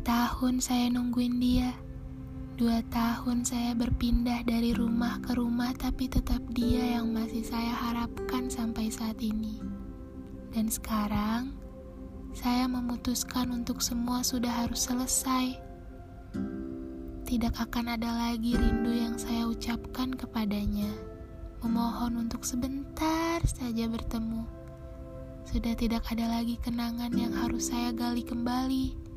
tahun 0.00 0.64
saya 0.64 0.88
nungguin 0.88 1.44
dia. 1.44 1.76
Dua 2.56 2.80
tahun 2.88 3.44
saya 3.44 3.76
berpindah 3.76 4.40
dari 4.48 4.72
rumah 4.72 5.20
ke 5.20 5.36
rumah, 5.36 5.76
tapi 5.76 6.08
tetap 6.08 6.40
dia 6.56 6.96
yang 6.96 7.12
masih 7.12 7.44
saya 7.44 7.76
harapkan 7.76 8.48
sampai 8.48 8.88
saat 8.88 9.20
ini. 9.20 9.60
Dan 10.56 10.72
sekarang, 10.72 11.52
saya 12.32 12.64
memutuskan 12.64 13.52
untuk 13.52 13.84
semua 13.84 14.24
sudah 14.24 14.48
harus 14.48 14.88
selesai. 14.88 15.60
Tidak 17.28 17.52
akan 17.60 17.92
ada 17.92 18.08
lagi 18.08 18.56
rindu 18.56 18.96
yang 18.96 19.20
saya 19.20 19.44
ucapkan 19.44 20.16
kepadanya. 20.16 20.88
Memohon 21.60 22.24
untuk 22.24 22.40
sebentar 22.40 23.44
saja 23.44 23.84
bertemu. 23.84 24.48
Sudah 25.44 25.76
tidak 25.76 26.08
ada 26.08 26.40
lagi 26.40 26.56
kenangan 26.64 27.12
yang 27.12 27.36
harus 27.36 27.68
saya 27.68 27.92
gali 27.92 28.24
kembali 28.24 29.07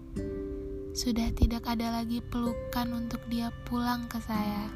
sudah 1.02 1.34
tidak 1.34 1.66
ada 1.66 1.98
lagi 1.98 2.22
pelukan 2.22 2.94
untuk 2.94 3.26
dia 3.26 3.50
pulang 3.66 4.06
ke 4.06 4.22
saya. 4.22 4.70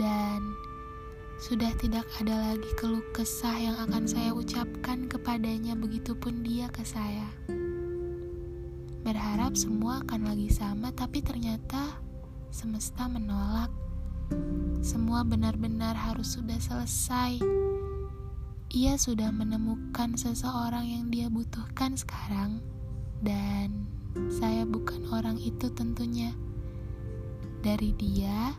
Dan 0.00 0.40
sudah 1.36 1.76
tidak 1.76 2.08
ada 2.24 2.32
lagi 2.32 2.72
keluh 2.80 3.04
kesah 3.12 3.52
yang 3.52 3.76
akan 3.84 4.08
saya 4.08 4.32
ucapkan 4.32 5.04
kepadanya 5.04 5.76
begitupun 5.76 6.40
dia 6.40 6.72
ke 6.72 6.80
saya. 6.88 7.28
Berharap 9.04 9.60
semua 9.60 10.00
akan 10.08 10.24
lagi 10.24 10.48
sama 10.48 10.88
tapi 10.96 11.20
ternyata 11.20 12.00
semesta 12.48 13.04
menolak. 13.04 13.68
Semua 14.80 15.20
benar-benar 15.20 15.92
harus 15.92 16.32
sudah 16.32 16.56
selesai. 16.56 17.44
Ia 18.72 18.96
sudah 18.96 19.28
menemukan 19.28 20.16
seseorang 20.16 20.88
yang 20.88 21.12
dia 21.12 21.28
butuhkan 21.28 21.92
sekarang 21.92 22.64
dan 23.20 23.84
saya 24.30 24.62
bukan 24.62 25.06
orang 25.10 25.38
itu 25.42 25.66
tentunya. 25.74 26.30
Dari 27.64 27.96
dia, 27.96 28.54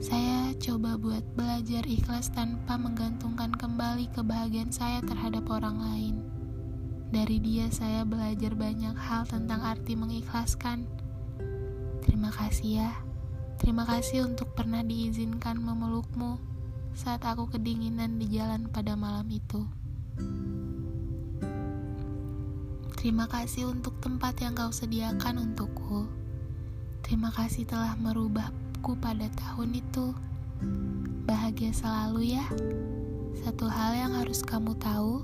saya 0.00 0.56
coba 0.56 0.96
buat 0.96 1.22
belajar 1.36 1.84
ikhlas 1.84 2.32
tanpa 2.32 2.80
menggantungkan 2.80 3.52
kembali 3.52 4.10
kebahagiaan 4.16 4.72
saya 4.72 5.04
terhadap 5.04 5.46
orang 5.52 5.78
lain. 5.78 6.16
Dari 7.14 7.38
dia 7.38 7.70
saya 7.70 8.02
belajar 8.02 8.56
banyak 8.58 8.96
hal 8.96 9.22
tentang 9.28 9.62
arti 9.62 9.94
mengikhlaskan. 9.94 10.88
Terima 12.02 12.34
kasih 12.34 12.82
ya. 12.82 12.92
Terima 13.62 13.86
kasih 13.86 14.26
untuk 14.26 14.50
pernah 14.58 14.82
diizinkan 14.82 15.62
memelukmu 15.62 16.42
saat 16.94 17.22
aku 17.22 17.46
kedinginan 17.48 18.18
di 18.18 18.34
jalan 18.34 18.66
pada 18.66 18.98
malam 18.98 19.30
itu. 19.30 19.62
Terima 23.04 23.28
kasih 23.28 23.68
untuk 23.68 24.00
tempat 24.00 24.32
yang 24.40 24.56
kau 24.56 24.72
sediakan 24.72 25.36
untukku. 25.36 26.08
Terima 27.04 27.28
kasih 27.36 27.68
telah 27.68 27.92
merubahku 28.00 28.96
pada 28.96 29.28
tahun 29.28 29.76
itu. 29.76 30.16
Bahagia 31.28 31.68
selalu 31.76 32.32
ya. 32.32 32.48
Satu 33.44 33.68
hal 33.68 33.92
yang 33.92 34.16
harus 34.16 34.40
kamu 34.40 34.72
tahu, 34.80 35.20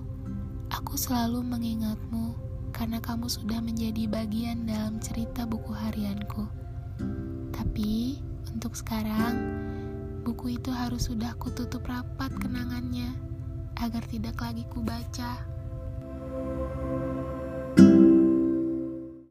aku 0.69 0.92
selalu 1.01 1.41
mengingatmu 1.41 2.36
karena 2.69 3.01
kamu 3.01 3.33
sudah 3.33 3.64
menjadi 3.64 4.12
bagian 4.12 4.69
dalam 4.69 5.01
cerita 5.01 5.48
buku 5.48 5.73
harianku. 5.73 6.45
Tapi 7.48 8.20
untuk 8.53 8.77
sekarang, 8.77 9.41
buku 10.20 10.61
itu 10.61 10.69
harus 10.69 11.08
sudah 11.08 11.33
kututup 11.41 11.89
rapat 11.89 12.28
kenangannya 12.45 13.17
agar 13.81 14.05
tidak 14.05 14.36
lagi 14.36 14.69
kubaca. 14.69 15.59